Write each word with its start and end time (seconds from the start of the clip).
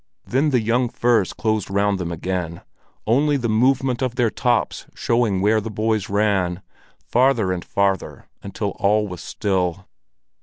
Then 0.25 0.49
the 0.49 0.59
young 0.61 0.89
firs 0.89 1.31
closed 1.31 1.69
round 1.69 1.99
them 1.99 2.11
again, 2.11 2.61
only 3.05 3.37
the 3.37 3.47
movement 3.47 4.01
of 4.01 4.15
their 4.15 4.31
tops 4.31 4.87
showing 4.95 5.41
where 5.41 5.61
the 5.61 5.69
boys 5.69 6.09
ran, 6.09 6.63
farther 6.97 7.51
and 7.51 7.63
farther, 7.63 8.27
until 8.41 8.71
all 8.79 9.07
was 9.07 9.21
still. 9.21 9.85